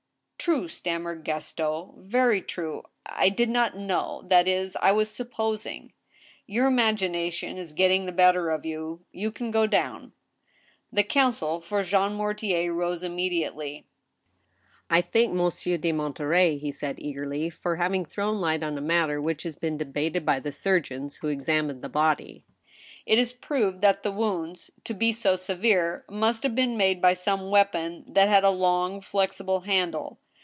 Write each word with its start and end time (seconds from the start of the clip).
"True," 0.51 0.67
stammered 0.67 1.23
Gaston," 1.23 1.91
very 1.97 2.41
true. 2.41 2.81
I 3.05 3.29
did 3.29 3.47
not 3.47 3.77
know... 3.77 4.23
that 4.25 4.47
is, 4.47 4.75
I 4.81 4.91
was 4.91 5.07
supposing 5.07 5.93
—""Your 6.47 6.65
imagination 6.65 7.59
is 7.59 7.73
getting 7.75 8.07
the 8.07 8.11
better 8.11 8.49
of 8.49 8.65
you.... 8.65 9.05
You 9.11 9.29
can 9.29 9.51
go 9.51 9.67
down." 9.67 10.13
The 10.91 11.03
counsel 11.03 11.61
for 11.61 11.83
Jean 11.83 12.13
Mortier 12.15 12.73
rose 12.73 13.03
immediately. 13.03 13.85
*• 13.89 14.71
I 14.89 15.01
thank 15.01 15.31
Monsieur 15.31 15.77
de 15.77 15.91
Monterey," 15.91 16.57
he 16.57 16.71
said, 16.71 16.95
eagerly, 16.97 17.51
"for 17.51 17.75
having 17.75 18.03
thrown 18.03 18.41
light 18.41 18.63
on 18.63 18.75
a 18.75 18.81
matter 18.81 19.21
which 19.21 19.43
has 19.43 19.55
been 19.55 19.77
debated 19.77 20.25
by 20.25 20.39
the 20.39 20.51
surgeons 20.51 21.13
THE 21.13 21.19
T^IAL 21.19 21.21
igg 21.21 21.21
who 21.21 21.27
examined 21.33 21.81
the 21.83 21.87
body. 21.87 22.45
It 23.05 23.19
is 23.19 23.31
proved 23.31 23.81
that 23.81 24.01
the 24.01 24.11
wounds, 24.11 24.71
to 24.85 24.95
be 24.95 25.11
so 25.11 25.35
severe, 25.35 26.03
must 26.09 26.41
have 26.41 26.55
been 26.55 26.77
made 26.77 26.99
by 26.99 27.13
some 27.13 27.51
weapon 27.51 28.05
that 28.07 28.27
had 28.27 28.43
a 28.43 28.49
long, 28.49 29.01
flexi 29.01 29.45
ble 29.45 29.59
handle. 29.61 30.17